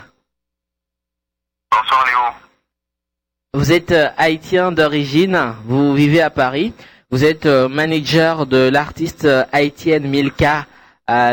[1.71, 2.19] Bonsoir Léo.
[3.53, 6.73] Vous êtes euh, haïtien d'origine, vous vivez à Paris,
[7.11, 10.65] vous êtes euh, manager de l'artiste haïtienne Milka,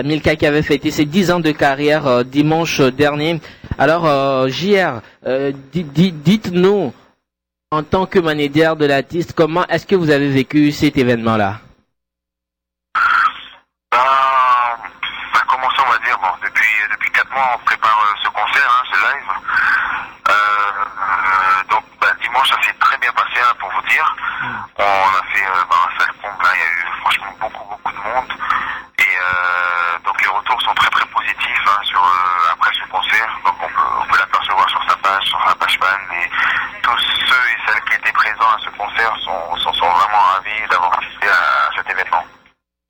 [0.04, 3.40] Milka qui avait fêté ses 10 ans de carrière dimanche dernier.
[3.78, 5.02] Alors, JR,
[5.74, 6.94] di- di- dites-nous,
[7.72, 11.60] En tant que manager de l'artiste, comment est-ce que vous avez vécu cet événement-là
[13.92, 14.00] Ça
[15.42, 16.72] a commencé, on va dire, bon, depuis,
[17.36, 19.32] depuis 4 mois, on prépare euh, ce concert, hein, ce live.
[20.30, 24.16] Euh, euh, donc, bah, dimanche, ça s'est très bien passé, hein, pour vous dire.
[24.78, 27.98] On a fait bah, un salle là, il y a eu franchement beaucoup, beaucoup de
[27.98, 28.34] monde.
[29.00, 32.04] Et donc, les retours sont très, très positifs hein, sur,
[32.52, 33.40] après ce concert.
[33.46, 36.00] Donc, on peut, on peut l'apercevoir sur sa page, sur sa page fan.
[36.14, 36.30] Et
[36.82, 40.68] tous ceux et celles qui étaient présents à ce concert sont, sont, sont vraiment ravis
[40.70, 42.24] d'avoir assisté à cet événement.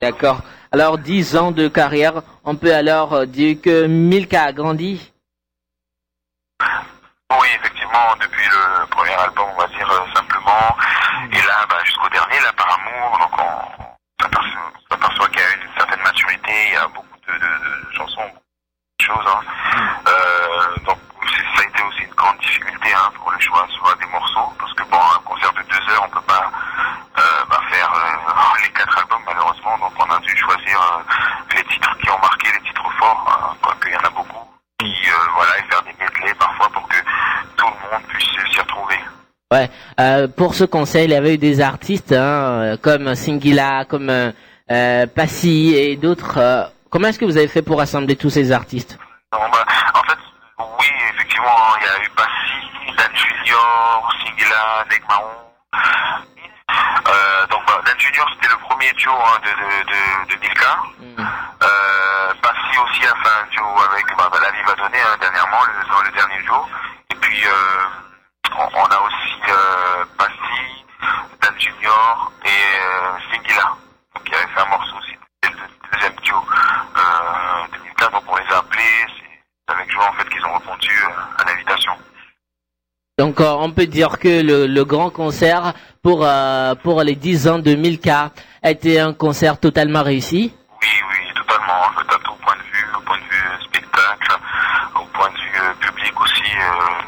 [0.02, 0.38] D'accord.
[0.76, 5.09] Alors, 10 ans de carrière, on peut alors euh, dire que Milka a grandi?
[7.32, 10.76] Oui, effectivement, depuis le premier album, on va dire euh, simplement,
[11.32, 15.78] et là, bah, jusqu'au dernier, là, par amour, donc on s'aperçoit qu'il y a une
[15.78, 19.28] certaine maturité, il y a beaucoup de, de- de chansons, beaucoup de choses.
[19.32, 19.41] hein.
[20.09, 20.97] Euh, donc
[21.55, 24.73] ça a été aussi une grande difficulté hein, pour le choix, choix des morceaux, parce
[24.73, 26.51] que bon, un concert de deux heures, on peut pas
[27.17, 28.34] euh, bah, faire euh,
[28.66, 32.47] les quatre albums malheureusement, donc on a dû choisir euh, les titres qui ont marqué,
[32.51, 34.45] les titres forts, hein, quoique il y en a beaucoup,
[34.82, 34.86] euh,
[35.36, 36.95] voilà, et faire des medley parfois pour que
[37.57, 38.99] tout le monde puisse s'y retrouver.
[39.53, 39.70] Ouais.
[39.99, 45.05] Euh, pour ce concert, il y avait eu des artistes hein, comme Singila, comme euh,
[45.07, 46.38] Passy et d'autres.
[46.39, 46.63] euh.
[46.89, 48.97] comment est-ce que vous avez fait pour rassembler tous ces artistes?
[49.32, 49.63] Non, bah,
[49.93, 50.18] en fait,
[50.80, 55.32] oui, effectivement, il y a eu Passy, Dan Junior, Singila, Negmaon.
[57.07, 60.78] Euh, donc, bah, Dan Junior, c'était le premier duo hein, de, de, de, de Milka.
[61.18, 65.18] Euh, Passy aussi a fait un duo avec bah, bah, La Vie va donner hein,
[65.20, 66.66] dernièrement, le, dans le dernier duo.
[67.12, 70.86] Et puis, euh, on, on a aussi euh, Passy,
[71.41, 73.74] Dan Junior et euh, Singila.
[74.16, 78.08] Donc, il avait fait un morceau aussi, c'était le deuxième duo euh, de Milka.
[78.10, 79.06] Donc, on les a appelés.
[79.18, 81.93] C'est avec joie, en fait, qu'ils ont répondu euh, à l'invitation.
[83.18, 85.74] Donc euh, on peut dire que le, le grand concert
[86.04, 88.32] pour euh, pour les 10 ans de Milka
[88.66, 90.51] a été un concert totalement réussi.
[90.82, 91.80] Oui, oui, totalement.
[91.88, 94.32] En fait, à tout point de vue, au point de vue spectacle,
[94.95, 96.41] au point de vue euh, public aussi.
[96.57, 97.03] euh,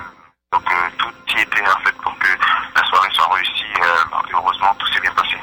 [0.53, 2.27] donc, euh, tout y était en fait pour que
[2.75, 3.73] la soirée soit réussie.
[4.33, 5.35] heureusement, tout s'est bien passé.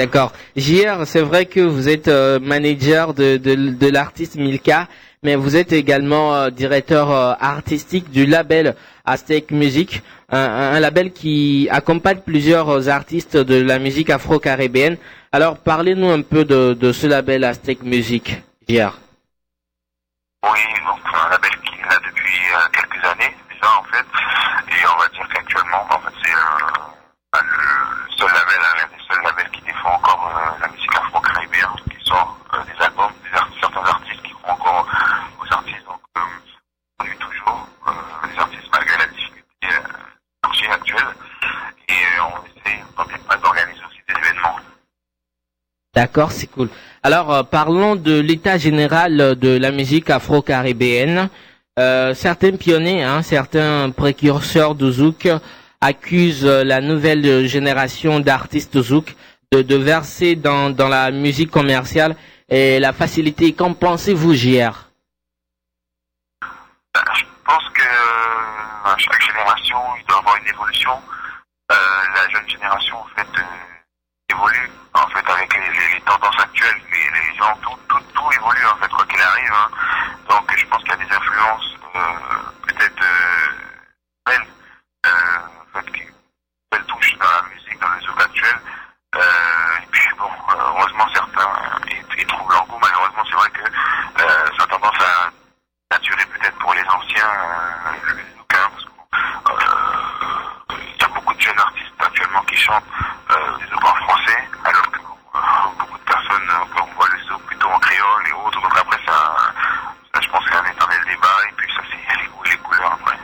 [0.00, 0.32] D'accord.
[0.56, 4.86] JR, c'est vrai que vous êtes manager de, de, de l'artiste Milka,
[5.22, 12.20] mais vous êtes également directeur artistique du label Aztec Music, un, un- label qui accompagne
[12.24, 14.96] plusieurs artistes de la musique afro-caribéenne.
[15.30, 18.92] Alors parlez-nous un peu de, ce label Aztec Music, JR.
[20.44, 24.06] Oui, donc un label qui est là depuis euh, quelques années déjà en fait.
[24.70, 26.80] Et on va dire qu'actuellement, en fait, c'est euh,
[27.32, 30.94] bah, le seul label, hein, l'un des seuls labels qui défend encore euh, la musique
[30.94, 34.86] afro-caribéenne, qui sort euh, des albums, des certains artistes qui croient encore
[35.40, 35.84] aux artistes.
[35.86, 36.20] Donc, euh,
[37.00, 37.90] on est toujours euh,
[38.32, 41.06] les artistes malgré la difficulté euh, du marché actuel.
[41.88, 44.56] Et euh, on essaie d'organiser aussi des événements.
[45.98, 46.68] D'accord, c'est cool.
[47.02, 51.28] Alors, euh, parlons de l'état général euh, de la musique afro-caribéenne.
[51.76, 55.26] Euh, certains pionniers, hein, certains précurseurs du zouk
[55.80, 59.16] accusent la nouvelle génération d'artistes zouk
[59.50, 62.14] de, de verser dans, la musique commerciale
[62.48, 63.52] et la facilité.
[63.52, 64.86] Qu'en pensez-vous, JR
[66.94, 67.88] Je pense que
[68.98, 70.92] chaque génération, il doit avoir une évolution.
[71.68, 73.42] La jeune génération, en fait,
[74.38, 76.80] évolue en fait avec les, tendances actuelles.
[76.92, 79.52] Les, les gens, tout, tout, tout évolue en fait, quoi qu'il arrive.
[79.52, 79.68] hein.
[80.28, 82.00] Donc, je pense qu'il y a des influences euh,
[82.66, 83.50] peut-être euh,
[84.26, 84.46] belles,
[85.06, 86.02] euh, qui
[86.70, 88.60] belles touches dans la musique, dans le zouk actuel.
[89.16, 91.50] Et puis bon, heureusement certains
[91.88, 92.78] y, y trouvent leur goût.
[92.80, 93.64] Malheureusement, c'est vrai que
[94.18, 95.30] ça a tendance à
[95.90, 98.70] naturé peut-être pour les anciens euh, le zouk, hein,
[99.44, 102.84] parce qu'il y a beaucoup de jeunes artistes actuellement qui chantent
[103.30, 105.40] euh, des zouk en français, alors que euh,
[105.78, 108.60] beaucoup de personnes, euh, on voit le zouk plutôt en créole et autres.
[108.60, 109.36] Donc après, ça,
[110.14, 112.50] ça je pense que c'est un éternel débat, et puis ça, c'est les goûts et
[112.50, 113.18] les couleurs après.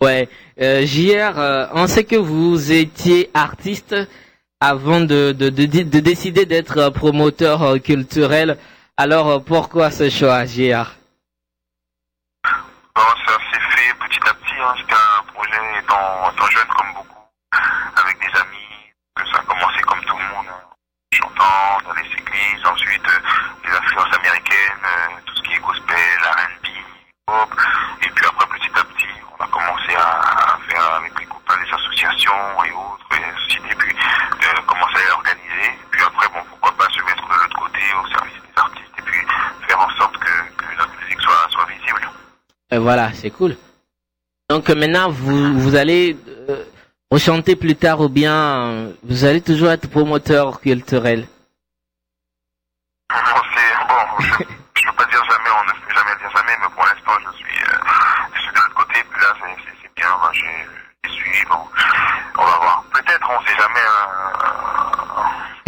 [0.00, 0.28] Ouais,
[0.60, 3.94] euh, JR, on sait que vous étiez artiste
[4.60, 8.58] avant de, de, de, de décider d'être euh, promoteur euh, culturel.
[8.98, 10.96] Alors, euh, pourquoi ce choix, JR
[12.94, 14.74] Bon, ça s'est fait petit à petit, hein.
[14.78, 17.24] c'était un projet étant, étant jeune comme beaucoup,
[17.96, 20.60] avec des amis, que ça a commencé comme tout le monde, hein,
[21.14, 23.02] chantant dans les églises, ensuite
[23.64, 24.84] les influences américaines,
[25.24, 26.66] tout ce qui est gospel, R&B,
[27.26, 27.48] pop,
[28.02, 31.56] et puis après petit à petit, on a commencé à, à faire avec les copains
[31.64, 36.28] des associations et autres, et les sociétés, puis euh, commencer à les organiser, puis après,
[36.28, 39.20] bon, pourquoi pas se mettre de l'autre côté au service des artistes, et puis
[39.68, 42.08] faire en sorte que, que notre musique soit, soit visible.
[42.69, 43.56] Et voilà, c'est cool.
[44.48, 46.16] Donc euh, maintenant, vous, vous allez
[46.48, 46.64] euh,
[47.10, 51.26] rechanter plus tard ou bien euh, vous allez toujours être promoteur culturel?
[53.10, 56.56] Bon, c'est bon, je, je peux pas dire jamais, on ne peut jamais dire jamais,
[56.60, 57.76] mais pour l'instant, je suis, euh,
[58.34, 61.58] je suis de l'autre côté, puis là, c'est- bien, moi, je, je suis, bon,
[62.38, 62.84] on va voir.
[62.92, 63.86] Peut-être, on sait jamais,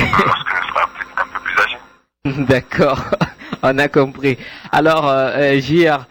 [0.00, 0.82] euh, lorsque je serai
[1.18, 1.78] un peu plus âgé.
[2.46, 3.00] D'accord,
[3.62, 4.38] on a compris.
[4.70, 6.06] Alors, euh, JR,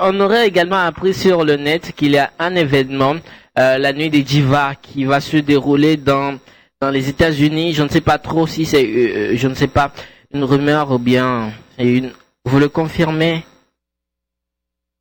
[0.00, 3.16] on, aurait également appris sur le net qu'il y a un événement,
[3.58, 6.38] euh, la nuit des divas, qui va se dérouler dans
[6.82, 7.74] les États-Unis.
[7.74, 9.90] Je ne sais pas trop si c'est, euh, euh, je ne sais pas,
[10.32, 12.12] une rumeur ou bien une.
[12.44, 13.44] Vous le confirmez?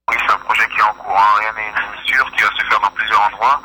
[0.09, 2.65] Oui, c'est un projet qui est en cours, hein, rien n'est sûr, qui va se
[2.69, 3.61] faire dans plusieurs endroits.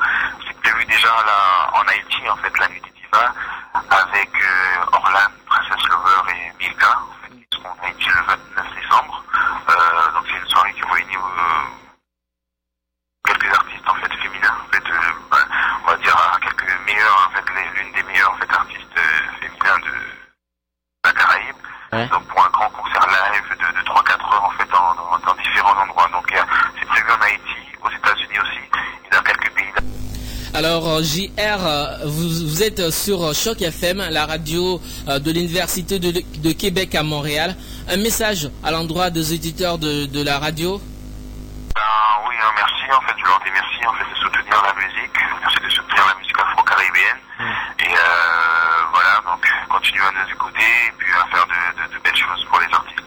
[0.47, 3.33] C'est prévu déjà là, en Haïti, en fait, la nuit des divas,
[3.75, 6.99] avec euh, Orlan, Princess Lover et Milka,
[7.31, 9.25] qui seront en Haïti le 29 décembre.
[9.69, 11.65] Euh, donc c'est une soirée qui réunit euh,
[13.27, 15.39] quelques artistes en fait féminins, en fait, euh, bah,
[15.85, 18.97] on va dire à quelques meilleurs, en fait, les- l'une des meilleures en fait artistes
[18.97, 19.93] euh, féminins de
[21.05, 21.13] la
[21.91, 22.11] Caraïbe.
[22.11, 25.35] Donc pour un grand concert live de, de 3-4 heures en fait dans, dans- dans
[25.43, 26.09] différents endroits.
[26.13, 26.41] Donc euh,
[26.79, 28.61] c'est prévu en Haïti, aux États-Unis aussi,
[29.07, 29.73] et dans quelques pays.
[30.55, 36.11] Alors euh, JR, euh, vous, vous êtes sur Choc FM, la radio de l'Université de,
[36.13, 37.57] de Québec à Montréal.
[37.89, 40.81] Un message à l'endroit des éditeurs de, de la radio?
[41.75, 41.83] Ben
[42.29, 45.13] oui, hein, merci en fait, je leur dis merci en fait de soutenir la musique,
[45.43, 47.21] merci de soutenir la musique afro-caribéenne.
[47.81, 48.46] Et euh, voilà,
[49.95, 53.03] à nous écouter et puis à faire de, de- de belles choses pour les artistes.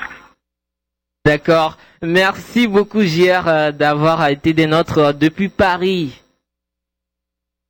[1.26, 1.78] D'accord.
[2.02, 6.22] Merci beaucoup JR euh, d'avoir été des nôtres euh, depuis Paris.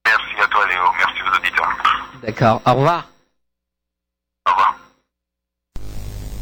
[0.06, 1.78] Merci à toi Léo, merci aux auditeurs.
[2.24, 2.62] D'accord.
[2.66, 3.08] Au revoir.
[4.48, 4.76] Au revoir.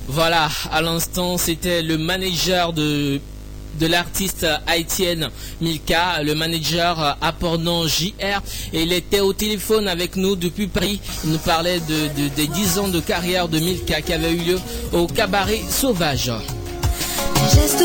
[0.09, 3.19] Voilà, à l'instant, c'était le manager de
[3.79, 5.29] de l'artiste haïtienne
[5.61, 8.41] Milka, le manager euh, appordant JR,
[8.73, 10.99] il était au téléphone avec nous depuis Paris.
[11.23, 14.37] Il nous parlait de, de- des 10 ans de carrière de Milka qui avait eu
[14.37, 14.59] lieu
[14.93, 16.31] au cabaret sauvage.
[17.35, 17.83] Tes gestes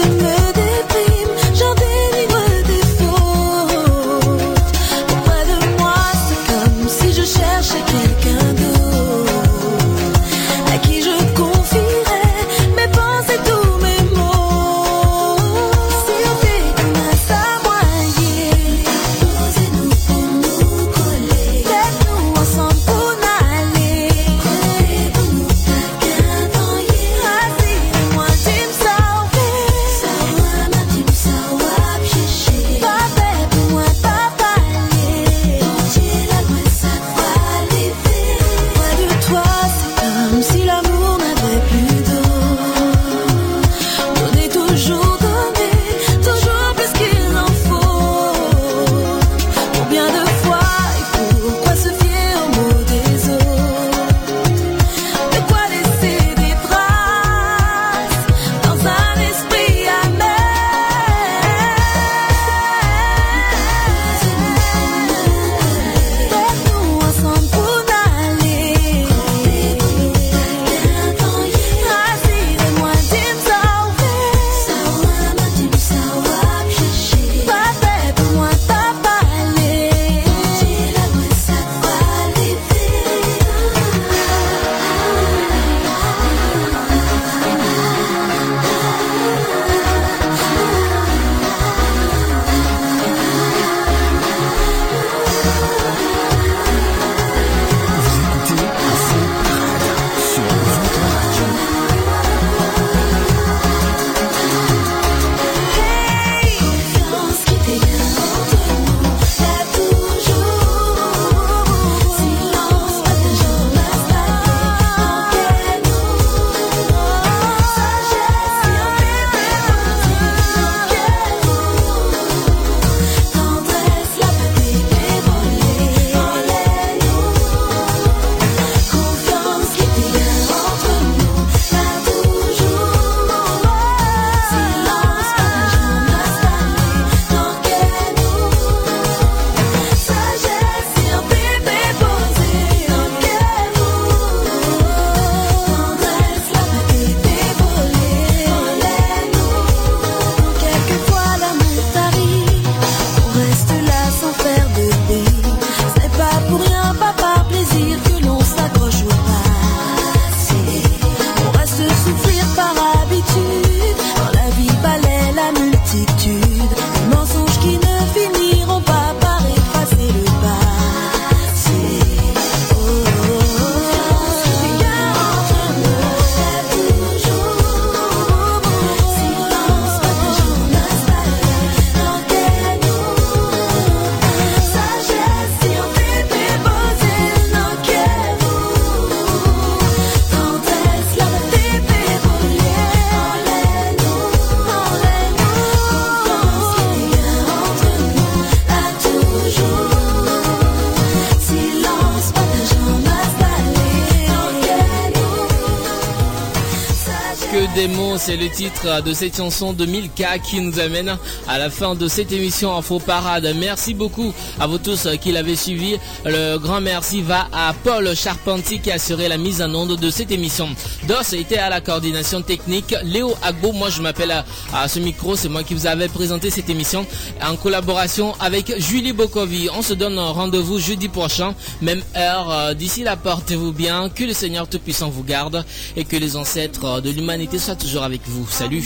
[208.24, 211.16] c'est le titre de cette chanson de Milka qui nous amène
[211.48, 213.52] à la fin de cette émission Info Parade.
[213.58, 215.96] Merci beaucoup à vous tous qui l'avez suivi.
[216.24, 220.10] Le grand merci va à Paul Charpentier qui a assuré la mise en onde de
[220.10, 220.68] cette émission.
[221.06, 222.94] Dos était à la coordination technique.
[223.04, 226.70] Léo Agbo, moi je m'appelle à, ce micro, c'est moi qui vous avais présenté cette
[226.70, 227.06] émission
[227.42, 229.68] en collaboration avec Julie Bokovi.
[229.74, 232.50] On se donne rendez-vous jeudi prochain, même heure.
[232.50, 235.64] Euh, D'ici là, portez-vous bien, que le Seigneur Tout-Puissant vous garde
[235.96, 238.46] et que les ancêtres de l'humanité soient toujours avec vous.
[238.48, 238.84] Salut.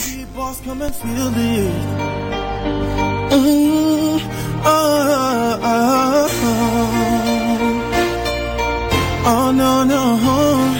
[3.30, 4.18] Mm,
[4.64, 6.26] ah, ah, ah.
[9.28, 10.75] Oh.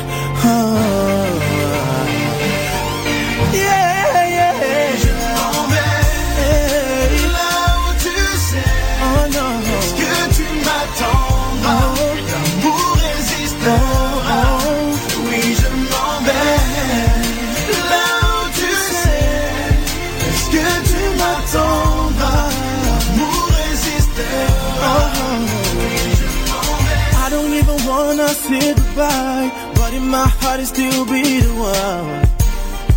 [30.59, 32.25] My still be the one.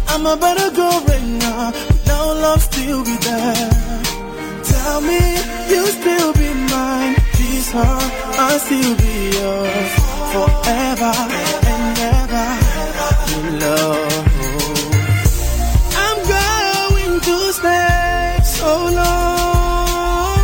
[0.08, 3.70] I'm about to go right now, but now love still be there.
[4.64, 5.22] Tell me
[5.72, 9.92] you still be mine, this heart I still be yours
[10.34, 11.14] forever
[11.74, 12.50] and ever.
[13.36, 14.26] In love.
[16.06, 20.40] I'm going to stay so long.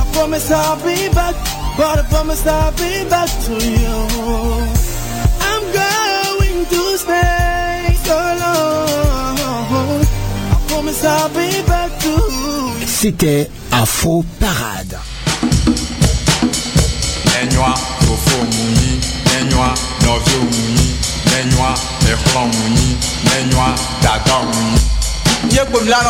[0.00, 1.34] I promise I'll be back,
[1.76, 4.73] but I promise I'll be back to you.
[6.70, 8.54] to stay so long.
[12.86, 13.50] C'était
[14.40, 14.98] Parade.
[22.46, 22.96] Mouni,
[25.88, 26.02] la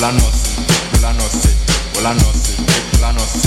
[0.00, 0.50] la noce,
[1.00, 1.48] la noce,
[2.02, 2.56] la noce,
[3.00, 3.46] la noce,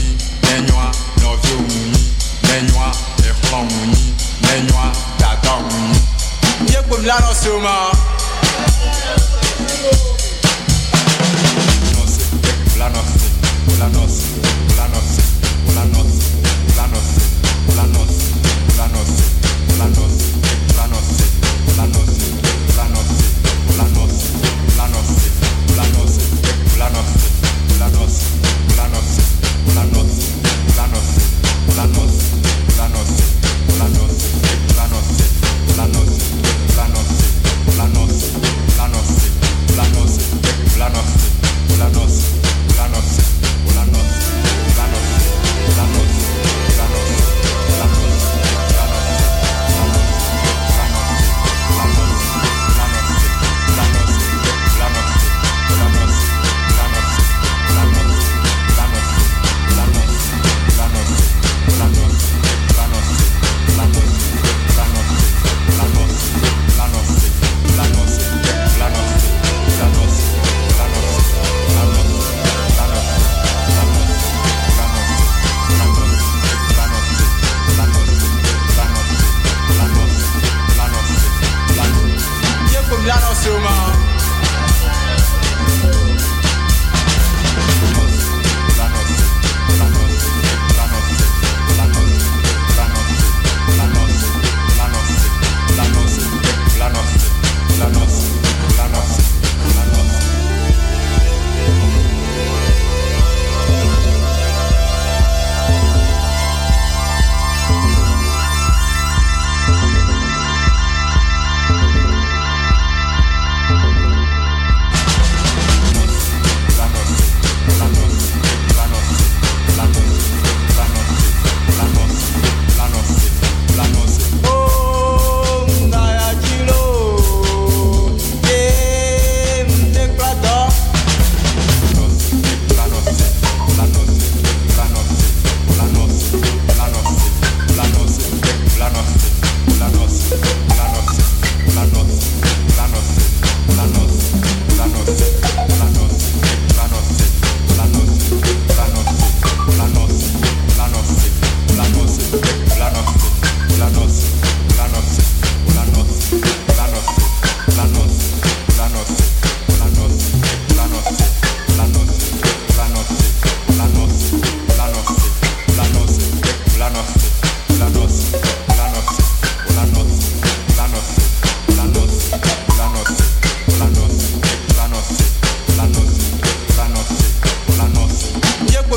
[3.51, 6.71] salon mouini, mais noir, t'attends mouini.
[6.71, 8.00] Y'a pas de.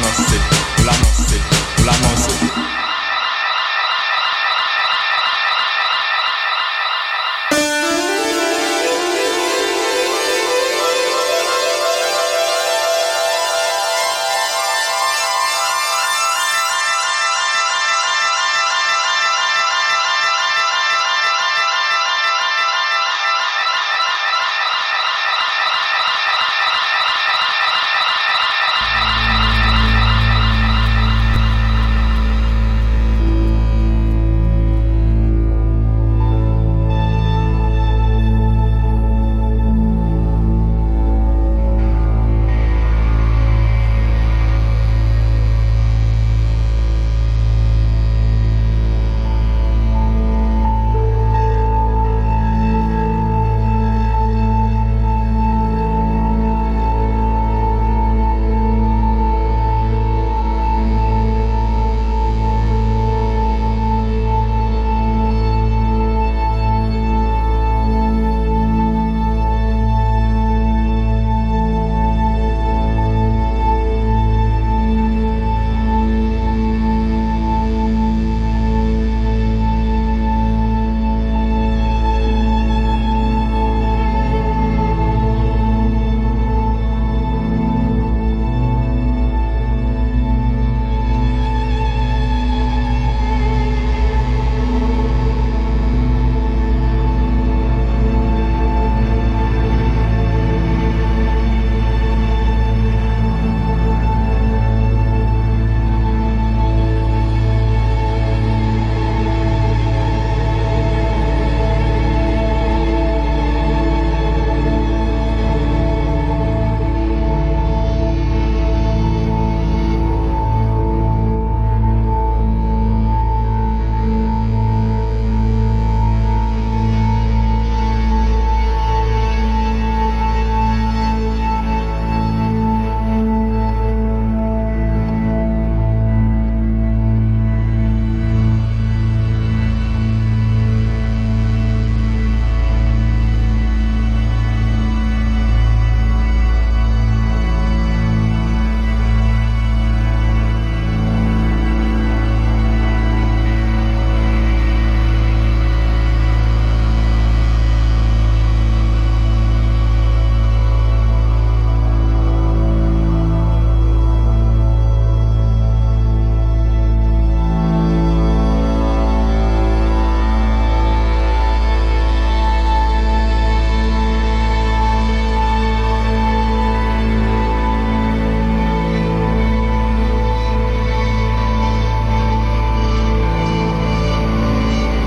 [0.00, 0.40] l'annoncer,
[0.78, 1.40] de l'annoncer,
[1.78, 2.79] de l'annoncer.